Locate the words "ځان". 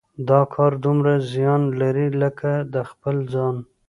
3.33-3.55